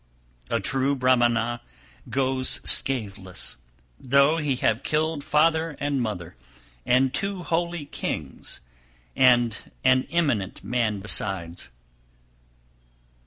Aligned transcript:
295. 0.49 0.59
A 0.59 0.61
true 0.65 0.95
Brahmana 0.95 1.61
goes 2.09 2.59
scatheless, 2.63 3.57
though 3.99 4.37
he 4.37 4.55
have 4.55 4.81
killed 4.81 5.23
father 5.23 5.77
and 5.79 6.01
mother, 6.01 6.35
and 6.87 7.13
two 7.13 7.43
holy 7.43 7.85
kings, 7.85 8.61
and 9.15 9.71
an 9.83 10.07
eminent 10.09 10.63
man 10.63 11.01
besides. 11.01 11.69